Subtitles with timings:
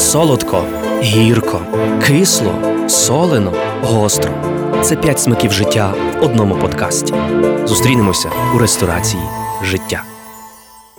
[0.00, 0.62] солодко,
[1.02, 1.60] гірко,
[2.06, 2.52] кисло,
[2.88, 3.52] солено,
[3.82, 4.30] гостро.
[4.82, 7.14] Це п'ять смаків життя в одному подкасті.
[7.64, 9.22] Зустрінемося у ресторації
[9.62, 10.02] життя.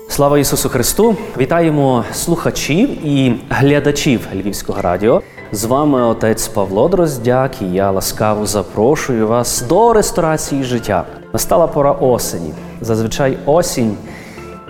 [0.09, 1.15] Слава Ісусу Христу!
[1.37, 5.21] Вітаємо слухачів і глядачів Львівського радіо.
[5.51, 11.05] З вами отець Павло Дроздяк, і я ласкаво запрошую вас до ресторації життя.
[11.33, 12.53] Настала пора осені.
[12.81, 13.97] Зазвичай осінь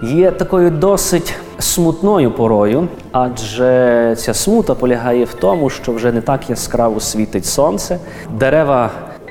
[0.04, 6.50] є такою досить смутною порою, адже ця смута полягає в тому, що вже не так
[6.50, 8.00] яскраво світить сонце,
[8.40, 8.90] дерева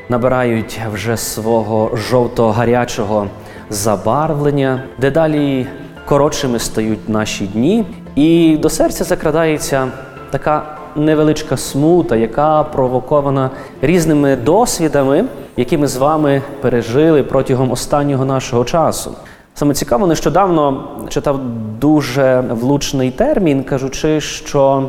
[0.09, 3.27] набирають вже свого жовто-гарячого
[3.70, 5.66] забарвлення, дедалі
[6.05, 7.84] коротшими стають наші дні,
[8.15, 9.89] і до серця закрадається
[10.31, 10.62] така
[10.97, 13.51] невеличка смута, яка провокована
[13.83, 15.25] різними досвідами,
[15.56, 19.12] які ми з вами пережили протягом останнього нашого часу.
[19.60, 21.41] Саме цікаво, нещодавно читав
[21.80, 24.88] дуже влучний термін, кажучи, що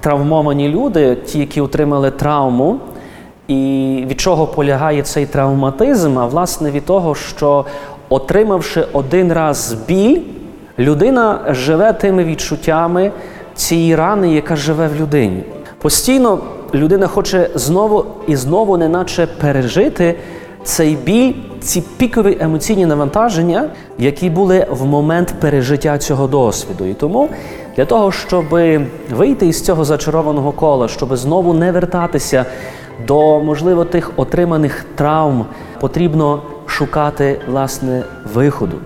[0.00, 2.76] травмовані люди, ті, які отримали травму,
[3.48, 7.64] і від чого полягає цей травматизм, а власне від того, що
[8.08, 10.20] отримавши один раз біль,
[10.78, 13.12] людина живе тими відчуттями
[13.54, 15.42] цієї рани, яка живе в людині.
[15.78, 16.38] Постійно
[16.74, 20.14] людина хоче знову і знову, неначе пережити
[20.64, 26.84] цей біль, ці пікові емоційні навантаження, які були в момент пережиття цього досвіду.
[26.84, 27.28] І тому
[27.76, 28.44] для того, щоб
[29.10, 32.44] вийти із цього зачарованого кола, щоб знову не вертатися
[33.06, 35.44] до, можливо, тих отриманих травм,
[35.80, 38.02] потрібно шукати власне
[38.34, 38.76] виходу.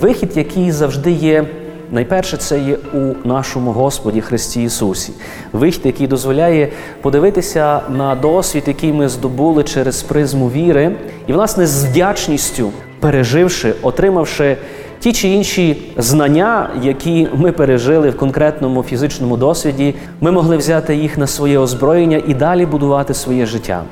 [0.00, 1.44] Вихід, який завжди є.
[1.92, 5.12] Найперше, це є у нашому Господі Христі Ісусі,
[5.52, 6.68] вихід, який дозволяє
[7.02, 14.56] подивитися на досвід, який ми здобули через призму віри, і, власне, з вдячністю переживши, отримавши
[15.00, 21.18] ті чи інші знання, які ми пережили в конкретному фізичному досвіді, ми могли взяти їх
[21.18, 23.82] на своє озброєння і далі будувати своє життя.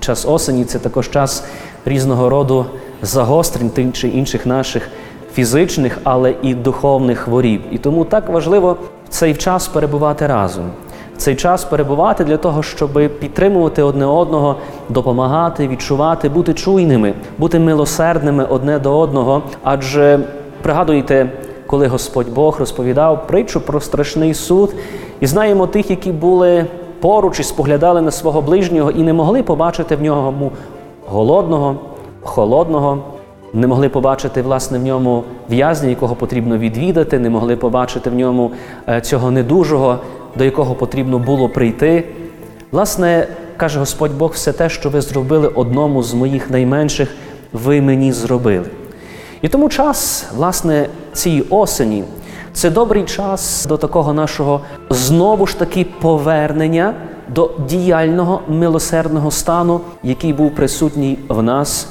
[0.00, 1.44] Час осені це також час
[1.84, 2.66] різного роду
[3.02, 4.88] загострень тих чи інших наших
[5.36, 7.62] фізичних, але і духовних хворіб.
[7.70, 10.64] І тому так важливо в цей час перебувати разом.
[11.16, 14.56] В цей час перебувати для того, щоб підтримувати одне одного,
[14.88, 19.42] допомагати, відчувати, бути чуйними, бути милосердними одне до одного.
[19.62, 20.18] Адже
[20.62, 21.30] пригадуйте,
[21.66, 24.74] коли Господь Бог розповідав притчу про страшний суд,
[25.20, 26.66] і знаємо тих, які були
[27.00, 30.50] поруч і споглядали на свого ближнього і не могли побачити в ньому
[31.06, 31.76] голодного,
[32.22, 32.98] холодного
[33.56, 38.50] не могли побачити власне в ньому в'язня, якого потрібно відвідати, не могли побачити в ньому
[38.88, 39.98] е, цього недужого,
[40.36, 42.04] до якого потрібно було прийти.
[42.70, 47.14] Власне, каже Господь Бог, все те, що ви зробили одному з моїх найменших,
[47.52, 48.66] ви мені зробили.
[49.42, 52.04] І тому час, власне, цієї осені
[52.52, 56.94] це добрий час до такого нашого знову ж таки повернення
[57.34, 61.88] до діяльного милосердного стану, який був присутній в нас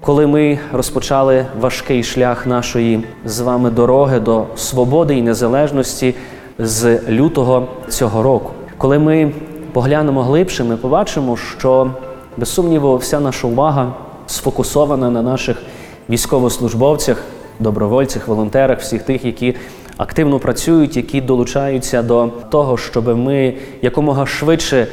[0.00, 6.14] коли ми розпочали важкий шлях нашої з вами дороги до свободи і незалежності
[6.58, 8.50] з лютого цього року.
[8.78, 9.32] Коли ми
[9.72, 11.90] поглянемо глибше, ми побачимо, що
[12.36, 13.94] без сумніву вся наша увага
[14.26, 15.62] сфокусована на наших
[16.10, 17.22] військовослужбовцях,
[17.60, 19.54] добровольцях, волонтерах, всіх тих, які
[19.96, 24.86] активно працюють, які долучаються до того, щоб ми якомога швидше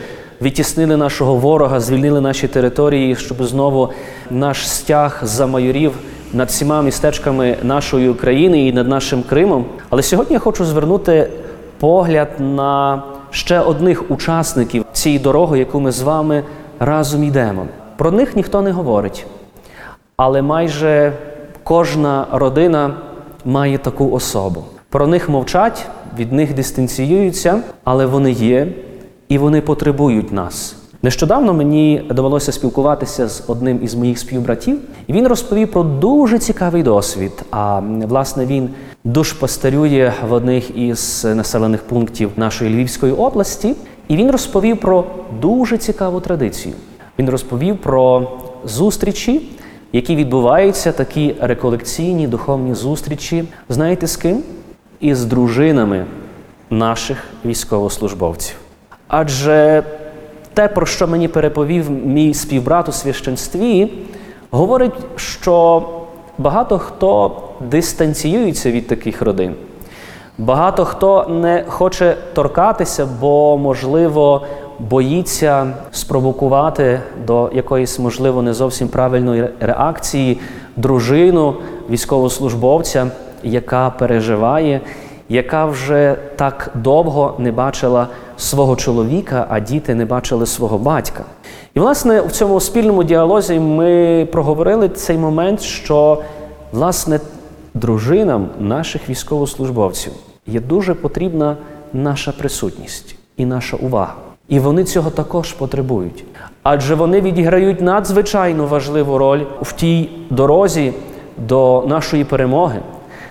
[0.43, 3.89] відтіснили нашого ворога, звільнили наші території, щоб знову
[4.31, 5.91] наш стяг замайорів
[6.33, 9.65] над всіма містечками нашої України і над нашим Кримом.
[9.89, 11.29] Але сьогодні я хочу звернути
[11.79, 16.43] погляд на ще одних учасників цієї дороги, яку ми з вами
[16.79, 17.67] разом йдемо.
[17.97, 19.25] Про них ніхто не говорить,
[20.17, 21.13] але майже
[21.63, 22.93] кожна родина
[23.45, 24.63] має таку особу.
[24.89, 25.85] Про них мовчать,
[26.17, 28.67] від них дистанціюються, але вони є
[29.33, 30.75] і вони потребують нас.
[31.01, 36.83] Нещодавно мені довелося спілкуватися з одним із моїх співбратів, і він розповів про дуже цікавий
[36.83, 37.31] досвід.
[37.51, 38.69] А власне він
[39.03, 43.75] душпастарює в одних із населених пунктів нашої Львівської області,
[44.07, 45.03] і він розповів про
[45.41, 46.75] дуже цікаву традицію.
[47.19, 48.31] Він розповів про
[48.65, 49.49] зустрічі,
[49.93, 53.43] які відбуваються, такі реколекційні духовні зустрічі.
[53.69, 54.43] Знаєте з ким?
[54.99, 56.05] Із дружинами
[56.69, 58.62] наших військовослужбовців.
[59.07, 59.83] Адже
[60.53, 63.93] те, про що мені переповів мій співбрат у священстві,
[64.51, 65.83] говорить, що
[66.37, 69.55] багато хто дистанціюється від таких родин.
[70.37, 74.41] Багато хто не хоче торкатися, бо, можливо,
[74.79, 80.39] боїться спровокувати до якоїсь, можливо, не зовсім правильної реакції
[80.75, 81.55] дружину
[81.89, 83.07] військовослужбовця,
[83.43, 84.81] яка переживає
[85.33, 88.07] яка вже так довго не бачила
[88.37, 91.23] свого чоловіка, а діти не бачили свого батька.
[91.73, 96.21] І, власне, в цьому спільному діалозі ми проговорили цей момент, що
[96.71, 97.19] власне
[97.73, 100.13] дружинам наших військовослужбовців
[100.47, 101.57] є дуже потрібна
[101.93, 104.15] наша присутність і наша увага.
[104.47, 106.25] І вони цього також потребують.
[106.63, 110.93] Адже вони відіграють надзвичайно важливу роль в тій дорозі
[111.37, 112.79] до нашої перемоги.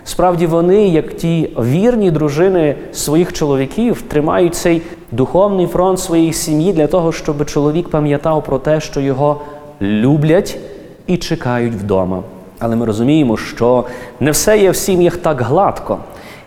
[0.05, 6.87] Справді, вони, як ті вірні дружини своїх чоловіків, тримають цей духовний фронт своєї сім'ї для
[6.87, 9.41] того, щоб чоловік пам'ятав про те, що його
[9.83, 10.59] люблять
[11.07, 12.23] і чекають вдома.
[12.59, 13.85] Але ми розуміємо, що
[14.21, 15.99] не все є в сім'ях так гладко.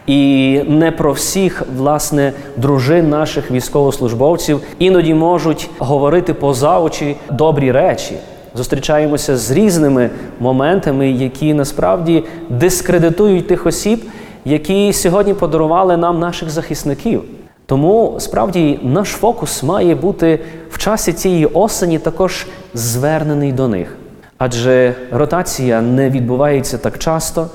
[0.07, 8.15] І не про всіх, власне, дружин наших військовослужбовців іноді можуть говорити поза очі добрі речі.
[8.55, 10.09] Зустрічаємося з різними
[10.39, 14.03] моментами, які насправді дискредитують тих осіб,
[14.45, 17.23] які сьогодні подарували нам наших захисників.
[17.65, 23.97] Тому справді наш фокус має бути в часі цієї осені також звернений до них.
[24.37, 27.47] Адже ротація не відбувається так часто.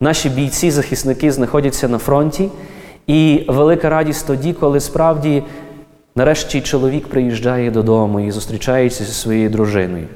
[0.00, 2.48] Наші бійці-захисники знаходяться на фронті,
[3.06, 5.42] і велика радість тоді, коли справді
[6.16, 10.06] нарешті чоловік приїжджає додому і зустрічається зі своєю дружиною.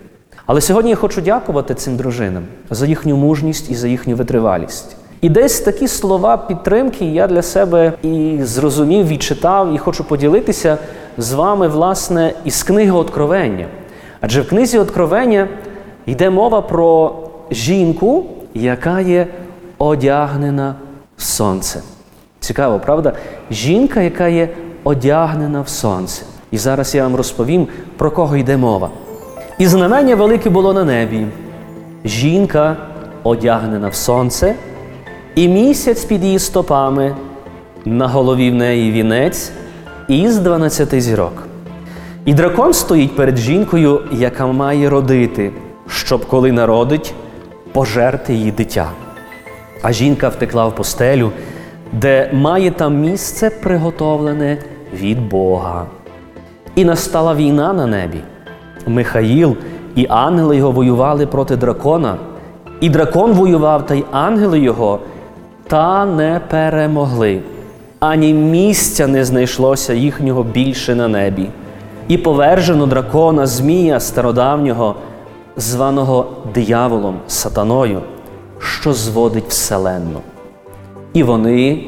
[0.46, 4.96] Але сьогодні я хочу дякувати цим дружинам за їхню мужність і за їхню витривалість.
[5.20, 10.78] І десь такі слова підтримки я для себе і зрозумів, відчитав, і хочу поділитися
[11.18, 13.66] з вами, власне, із книги Откровення.
[14.20, 15.48] Адже в книзі Откровення
[16.06, 17.14] йде мова про
[17.50, 19.26] жінку, яка є
[19.78, 20.74] одягнена
[21.16, 21.82] в сонце.
[22.40, 23.12] Цікаво, правда?
[23.50, 24.48] Жінка, яка є
[24.84, 26.22] одягнена в сонце.
[26.50, 28.90] І зараз я вам розповім, про кого йде мова.
[29.58, 31.26] І знамення велике було на небі.
[32.04, 32.76] Жінка
[33.22, 34.54] одягнена в сонце,
[35.34, 37.16] і місяць під її стопами,
[37.84, 39.52] на голові в неї вінець
[40.08, 41.46] із дванадцяти зірок.
[42.24, 45.52] І дракон стоїть перед жінкою, яка має родити,
[45.88, 47.14] щоб коли народить,
[47.72, 48.88] пожерти її дитя.
[49.82, 51.32] А жінка втекла в постелю,
[51.92, 54.58] де має там місце приготовлене
[54.94, 55.86] від Бога.
[56.74, 58.20] І настала війна на небі.
[58.86, 59.56] Михаїл
[59.94, 62.16] і ангели його воювали проти дракона,
[62.80, 64.98] і дракон воював, та й ангели його,
[65.66, 67.40] та не перемогли.
[68.00, 71.48] Ані місця не знайшлося їхнього більше на небі.
[72.08, 74.94] І повержено дракона, Змія стародавнього,
[75.56, 78.00] званого дияволом, сатаною,
[78.58, 80.20] що зводить вселенну.
[81.12, 81.84] І вони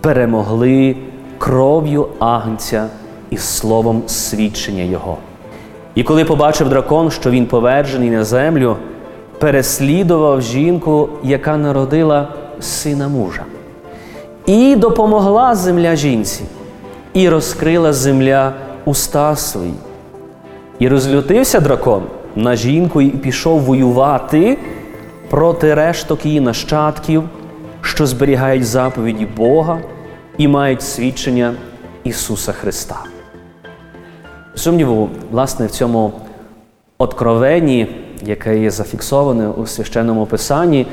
[0.00, 0.96] перемогли
[1.38, 2.86] кров'ю агнця
[3.30, 5.16] і словом свідчення Його.
[5.94, 8.76] І коли побачив дракон, що він поверджений на землю,
[9.38, 12.28] переслідував жінку, яка народила
[12.60, 13.42] сина мужа.
[14.46, 16.44] І допомогла земля жінці,
[17.14, 18.52] і розкрила земля
[18.84, 19.74] уста свої.
[20.78, 22.02] І розлютився дракон
[22.36, 24.58] на жінку і пішов воювати
[25.30, 27.22] проти решток її нащадків,
[27.80, 29.78] що зберігають заповіді Бога
[30.38, 31.54] і мають свідчення
[32.04, 33.11] Ісуса Христа.
[34.54, 36.12] Сумніву, власне, в цьому
[36.98, 37.86] откровенні,
[38.26, 40.86] яке є зафіксоване у священному писанні,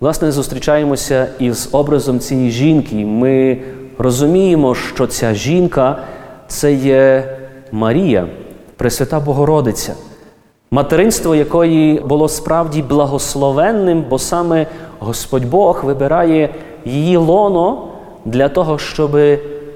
[0.00, 2.96] власне, зустрічаємося із образом цієї жінки.
[2.96, 3.58] Ми
[3.98, 5.98] розуміємо, що ця жінка
[6.48, 7.24] це є
[7.72, 8.26] Марія,
[8.76, 9.94] Пресвята Богородиця,
[10.70, 14.66] материнство якої було справді благословенним, бо саме
[14.98, 17.88] Господь Бог вибирає її лоно
[18.24, 19.18] для того, щоб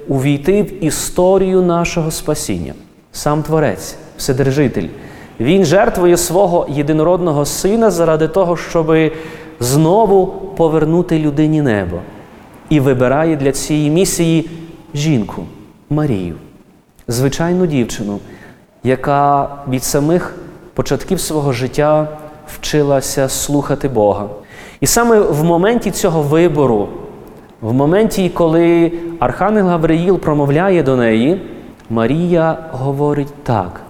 [0.09, 2.73] увійти в історію нашого спасіння
[3.13, 4.89] сам Творець, Вседержитель.
[5.41, 8.97] Він жертвує свого єдинородного сина заради того, щоб
[9.61, 10.27] знову
[10.57, 11.99] повернути людині небо.
[12.69, 14.51] І вибирає для цієї місії
[14.95, 15.45] жінку
[15.91, 16.35] Марію,
[17.09, 18.19] звичайну дівчину,
[18.85, 20.35] яка від самих
[20.75, 22.09] початків свого життя
[22.47, 24.29] вчилася слухати Бога.
[24.81, 26.89] І саме в моменті цього вибору,
[27.61, 31.41] в моменті, коли Архангел Гавриїл промовляє до неї,
[31.93, 33.81] Марія говорить так.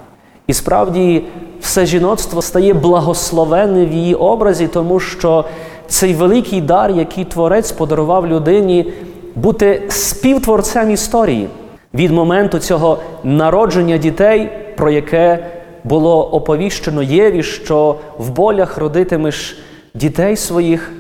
[0.47, 1.25] І справді
[1.61, 5.45] все жіноцтво стає благословенним в її образі, тому що
[5.87, 8.93] цей великий дар, який Творець подарував людині,
[9.35, 11.49] бути співтворцем історії
[11.95, 15.47] від моменту цього народження дітей, про яке
[15.85, 19.59] було оповіщено Єві, що в болях родитимеш
[19.95, 20.93] дітей своїх,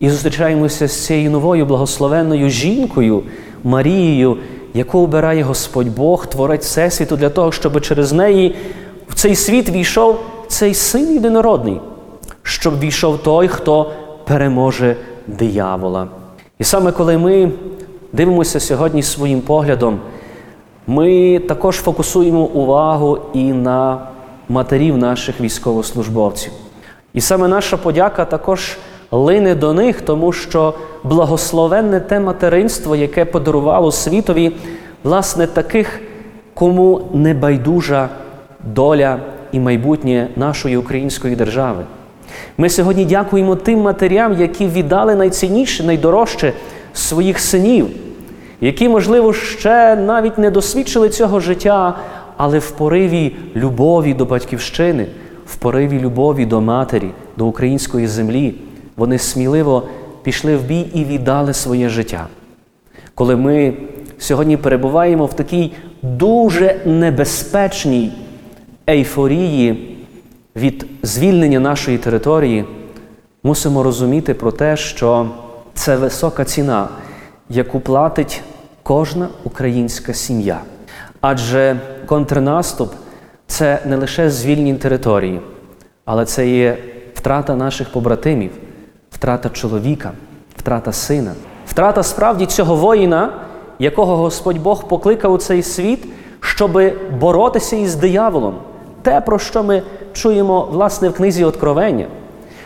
[0.00, 3.22] і зустрічаємося з цією новою благословенною жінкою
[3.64, 4.36] Марією
[4.74, 8.56] яку обирає Господь Бог, Творець Всесвіту, для того, щоб через неї
[9.08, 11.80] в цей світ війшов цей син єдинородний,
[12.42, 13.92] щоб війшов той, хто
[14.24, 14.96] переможе
[15.26, 16.08] диявола.
[16.58, 17.50] І саме коли ми
[18.12, 20.00] дивимося сьогодні своїм поглядом,
[20.86, 23.98] ми також фокусуємо увагу і на
[24.48, 26.52] матерів наших військовослужбовців.
[27.14, 28.78] І саме наша подяка також
[29.10, 30.74] лине до них, тому що
[31.04, 34.52] благословенне те материнство, яке подарувало світові,
[35.04, 36.00] власне, таких,
[36.54, 38.08] кому не байдужа
[38.64, 39.18] доля
[39.52, 41.84] і майбутнє нашої української держави.
[42.58, 46.52] Ми сьогодні дякуємо тим матерям, які віддали найцінніше, найдорожче
[46.92, 47.86] своїх синів,
[48.60, 51.96] які, можливо, ще навіть не досвідчили цього життя,
[52.36, 55.06] але в пориві любові до батьківщини,
[55.46, 58.54] в пориві любові до матері, до української землі,
[58.98, 59.88] вони сміливо
[60.22, 62.26] пішли в бій і віддали своє життя.
[63.14, 63.74] Коли ми
[64.18, 68.12] сьогодні перебуваємо в такій дуже небезпечній
[68.90, 69.98] ейфорії
[70.56, 72.64] від звільнення нашої території,
[73.42, 75.26] мусимо розуміти про те, що
[75.74, 76.88] це висока ціна,
[77.48, 78.42] яку платить
[78.82, 80.60] кожна українська сім'я.
[81.20, 81.76] Адже
[82.06, 82.92] контрнаступ
[83.46, 85.40] це не лише звільнення території,
[86.04, 86.78] але це є
[87.14, 88.50] втрата наших побратимів,
[89.10, 90.10] втрата чоловіка,
[90.56, 91.32] втрата сина,
[91.66, 93.32] втрата справді цього воїна,
[93.78, 96.06] якого Господь Бог покликав у цей світ,
[96.40, 96.80] щоб
[97.20, 98.54] боротися із дияволом.
[99.02, 102.06] Те, про що ми чуємо власне в книзі Откровення,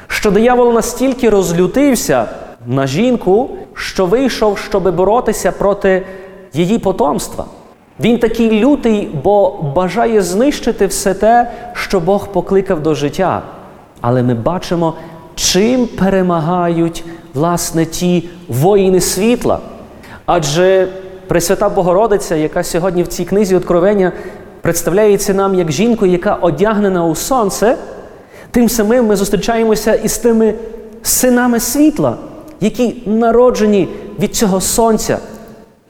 [0.07, 2.27] що диявол настільки розлютився
[2.67, 6.07] на жінку, що вийшов, щоб боротися проти
[6.53, 7.45] її потомства.
[8.01, 13.43] Він такий лютий, бо бажає знищити все те, що Бог покликав до життя.
[14.01, 14.95] Але ми бачимо,
[15.52, 17.04] чим перемагають
[17.35, 19.59] власне ті воїни світла.
[20.26, 20.88] Адже
[21.28, 24.12] Пресвята Богородиця, яка сьогодні в цій книзі Откровення
[24.61, 27.76] представляється нам як жінка, яка одягнена у сонце,
[28.50, 30.54] тим самим ми зустрічаємося із тими
[31.02, 32.16] синами світла,
[32.61, 35.18] які народжені від цього сонця,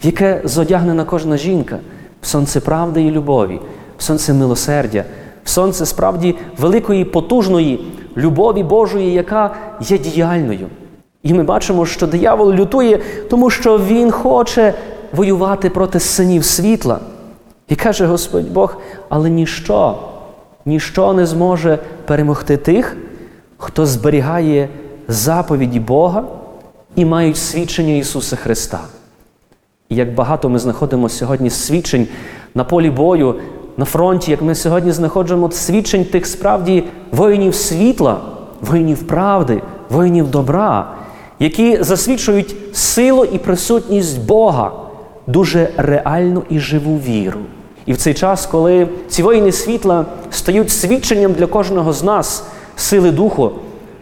[0.02, 1.78] яке зодягнена кожна жінка,
[2.22, 3.60] в сонце правди і любові,
[3.98, 5.04] в сонце милосердя,
[5.44, 7.84] в сонце справді великої, потужної
[8.16, 10.66] любові Божої, яка є діяльною.
[11.22, 13.00] І ми бачимо, що диявол лютує,
[13.30, 14.74] тому що він хоче
[15.12, 17.00] воювати проти синів світла.
[17.68, 18.76] І каже Господь Бог,
[19.08, 19.98] але ніщо,
[20.66, 22.96] ніщо не зможе перемогти тих,
[23.56, 24.68] хто зберігає
[25.08, 26.24] заповіді Бога
[26.96, 28.80] і мають свідчення Ісуса Христа.
[29.88, 32.08] І як багато ми знаходимо сьогодні свідчень
[32.54, 33.34] на полі бою,
[33.76, 38.20] на фронті, як ми сьогодні знаходимо свідчень тих справді воїнів світла,
[38.60, 40.94] воїнів правди, воїнів добра,
[41.38, 44.72] які засвідчують силу і присутність Бога,
[45.26, 47.40] дуже реальну і живу віру.
[47.86, 52.44] І в цей час, коли ці воїни світла стають свідченням для кожного з нас
[52.76, 53.50] сили духу,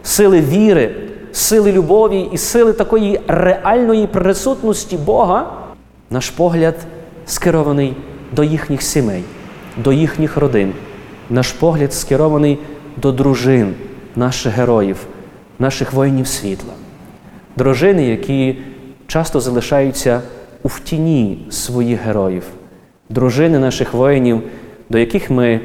[0.03, 0.95] сили віри,
[1.31, 5.53] сили любові і сили такої реальної присутності Бога,
[6.09, 6.75] наш погляд
[7.25, 7.95] скерований
[8.31, 9.23] до їхніх сімей,
[9.77, 10.73] до їхніх родин.
[11.29, 12.59] Наш погляд скерований
[12.97, 13.73] до дружин
[14.15, 14.97] наших героїв,
[15.59, 16.73] наших воїнів світла.
[17.55, 18.57] Дружини, які
[19.07, 20.21] часто залишаються
[20.63, 22.43] у втіні своїх героїв,
[23.09, 24.41] дружини наших воїнів,
[24.89, 25.59] до яких ми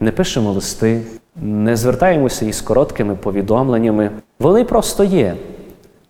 [0.00, 1.02] не пишемо листи,
[1.36, 4.10] не звертаємося із короткими повідомленнями.
[4.38, 5.34] Вони просто є.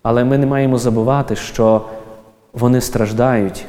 [0.03, 1.83] Але ми не маємо забувати, що
[2.53, 3.65] вони страждають,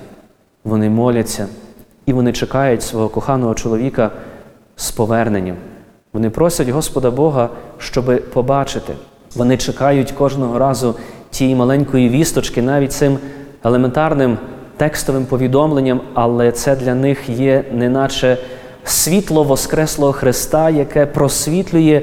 [0.64, 1.48] вони моляться
[2.06, 4.12] і вони чекають свого коханого чоловіка
[4.76, 5.56] з поверненням.
[6.14, 8.94] Вони просять Господа Бога, щоб побачити.
[9.36, 10.96] Вони чекають кожного разу
[11.30, 13.18] тієї маленької вісточки, навіть цим
[13.64, 14.38] елементарним
[14.78, 18.38] текстовим повідомленням, але це для них є неначе
[18.84, 22.02] світло Воскреслого Христа, яке просвітлює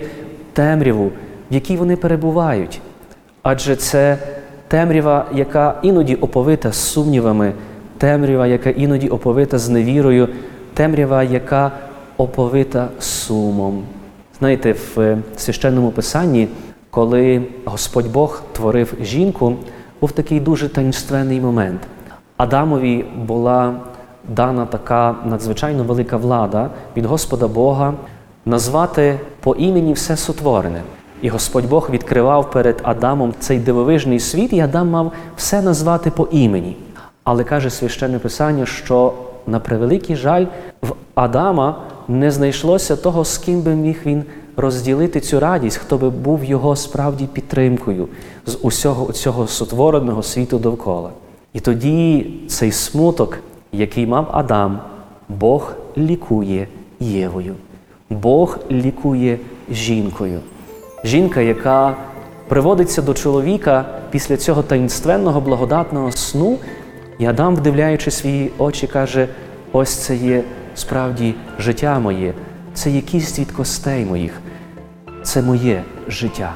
[0.52, 1.12] темряву,
[1.50, 2.80] в якій вони перебувають.
[3.42, 4.18] Адже це
[4.68, 7.52] темрява, яка іноді оповита сумнівами,
[7.98, 10.28] темрява, яка іноді оповита з невірою,
[10.74, 11.72] темрява, яка
[12.16, 13.82] оповита сумом.
[14.38, 16.48] Знаєте, в священному писанні,
[16.90, 19.56] коли Господь Бог творив жінку,
[20.00, 21.80] був такий дуже таїнственний момент.
[22.36, 23.74] Адамові була
[24.28, 27.94] дана така надзвичайно велика влада від Господа Бога
[28.46, 30.82] назвати по імені все сотворене.
[31.22, 36.28] І Господь Бог відкривав перед Адамом цей дивовижний світ, і Адам мав все назвати по
[36.30, 36.76] імені.
[37.30, 39.12] Але каже священне Писання, що
[39.46, 40.46] на превеликий жаль
[40.82, 41.76] в Адама
[42.08, 44.24] не знайшлося того, з ким би міг він
[44.56, 48.08] розділити цю радість, хто би був його справді підтримкою
[48.46, 51.10] з усього цього сотвореного світу довкола.
[51.52, 53.38] І тоді цей смуток,
[53.72, 54.80] який мав Адам,
[55.28, 56.68] Бог лікує
[57.00, 57.54] Євою.
[58.10, 59.38] Бог лікує
[59.70, 60.40] жінкою.
[61.04, 61.96] Жінка, яка
[62.48, 66.58] приводиться до чоловіка після цього таїнственного благодатного сну,
[67.18, 69.28] І Адам, вдивляючи свої очі, каже:
[69.72, 70.42] ось це є
[70.74, 72.32] справді життя моє,
[72.74, 74.40] це є кість від костей моїх,
[75.22, 76.54] це моє життя.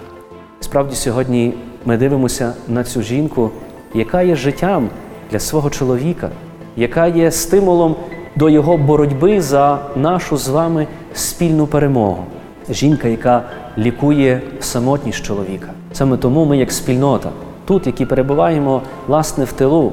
[0.61, 1.55] Справді, сьогодні
[1.85, 3.51] ми дивимося на цю жінку,
[3.95, 4.89] яка є життям
[5.31, 6.31] для свого чоловіка,
[6.77, 7.97] яка є стимулом
[8.37, 12.25] до його боротьби за нашу з вами спільну перемогу.
[12.71, 13.43] Жінка, яка
[13.79, 15.69] лікує самотність чоловіка.
[15.93, 17.31] Саме тому ми, як спільнота,
[17.65, 19.93] тут, які перебуваємо власне в тилу,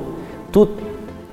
[0.52, 0.70] тут,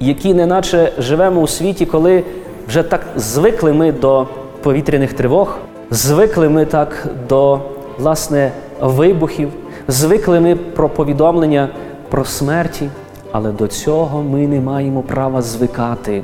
[0.00, 2.24] які неначе живемо у світі, коли
[2.68, 4.26] вже так звикли ми до
[4.62, 5.58] повітряних тривог,
[5.90, 7.60] звикли ми так до
[7.98, 9.48] власне вибухів,
[9.88, 11.68] звикли ми про повідомлення
[12.10, 12.88] про смерті,
[13.32, 16.22] але до цього ми не маємо права звикати,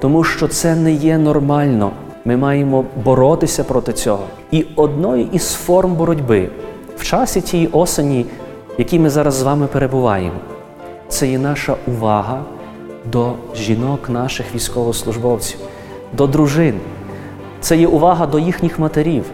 [0.00, 1.90] тому що це не є нормально.
[2.24, 4.24] Ми маємо боротися проти цього.
[4.50, 6.48] І одною із форм боротьби
[6.96, 8.26] в часі тієї осені,
[8.68, 10.36] в якій ми зараз з вами перебуваємо,
[11.10, 12.42] це є наша увага
[13.12, 15.58] до жінок, наших військовослужбовців,
[16.12, 16.74] до дружин.
[17.60, 19.24] Це є увага до їхніх матерів,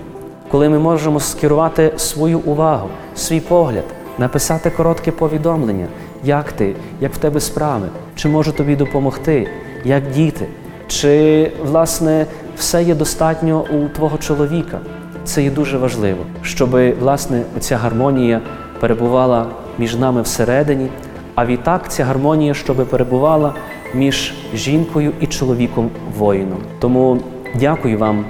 [0.51, 3.85] коли ми можемо скерувати свою увагу, свій погляд,
[4.19, 5.87] написати коротке повідомлення,
[6.25, 9.49] як ти, як в тебе справи, чи можу тобі допомогти,
[9.85, 10.47] як діти,
[10.89, 14.79] чи власне все є достатньо у твого чоловіка.
[15.25, 18.41] Це є дуже важливо, щоб власне ця гармонія
[18.81, 19.47] перебувала
[19.79, 20.89] між нами всередині,
[21.37, 23.55] а відтак ця гармонія, щоб перебувала
[23.95, 26.59] між жінкою і чоловіком воїном.
[26.79, 27.21] Тому
[27.55, 28.25] дякую вам,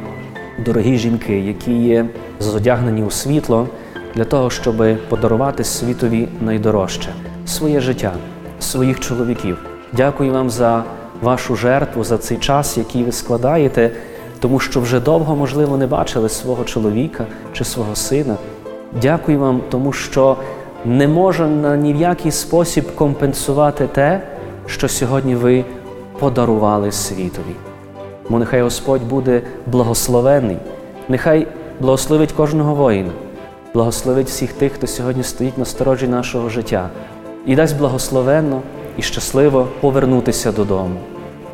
[0.64, 2.06] дорогі жінки, які є
[2.40, 3.68] зодягнені у світло
[4.14, 7.08] для того, щоб подарувати світові найдорожче
[7.46, 8.12] своє життя,
[8.60, 9.58] своїх чоловіків.
[9.92, 10.84] Дякую вам за
[11.22, 13.90] вашу жертву, за цей час, який ви складаєте,
[14.40, 18.36] тому що вже довго, можливо, не бачили свого чоловіка чи свого сина.
[19.02, 20.36] Дякую вам, тому що
[20.86, 24.20] не можна ні в який спосіб компенсувати те,
[24.66, 25.64] що сьогодні ви
[26.18, 27.54] подарували світові.
[28.26, 30.56] Тому нехай Господь буде благословений,
[31.08, 31.46] нехай
[31.80, 33.10] благословить кожного воїна,
[33.75, 36.88] благословить всіх тих, хто сьогодні стоїть на сторожі нашого життя,
[37.46, 38.60] і дасть благословенно
[38.96, 41.00] і щасливо повернутися додому.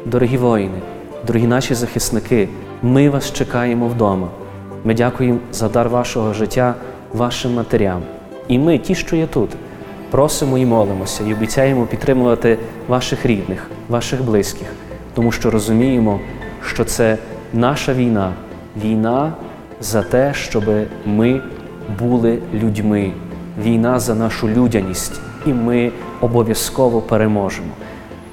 [0.05, 0.79] Дорогі воїни,
[1.27, 2.49] дорогі наші захисники,
[2.83, 4.29] ми вас чекаємо вдома.
[4.85, 6.75] Ми дякуємо за дар вашого життя,
[7.13, 8.03] вашим матерям.
[8.53, 9.51] І ми, ті, що є тут,
[10.11, 14.69] просимо і молимося, і обіцяємо підтримувати ваших рідних, ваших близьких,
[15.15, 16.21] тому що розуміємо,
[16.67, 17.19] що це
[17.53, 18.33] наша війна,
[18.85, 19.33] війна
[19.81, 20.65] за те, щоб
[21.07, 21.41] ми
[21.99, 23.13] були людьми,
[23.63, 27.73] війна за нашу людяність, і ми обов'язково переможемо.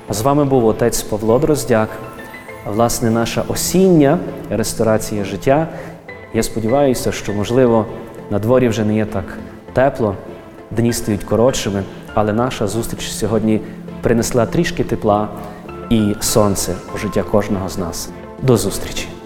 [0.07, 1.89] А з вами був отець Павло Дроздяк,
[2.73, 4.17] власне, наша осіння
[4.49, 5.67] ресторація життя.
[6.33, 7.85] Я сподіваюся, що, можливо,
[8.29, 9.25] на дворі вже не є так
[9.79, 10.15] тепло,
[10.71, 13.61] дні стають коротшими, але наша зустріч сьогодні
[14.01, 15.27] принесла трішки тепла
[15.89, 18.09] і сонце у життя кожного з нас.
[18.41, 19.18] До зустрічі!